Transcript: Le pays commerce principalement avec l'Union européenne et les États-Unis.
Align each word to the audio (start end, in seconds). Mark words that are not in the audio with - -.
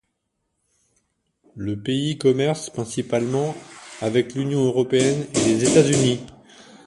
Le 1.55 1.77
pays 1.79 2.17
commerce 2.17 2.71
principalement 2.71 3.55
avec 4.01 4.33
l'Union 4.33 4.63
européenne 4.65 5.27
et 5.35 5.39
les 5.45 5.63
États-Unis. 5.69 6.21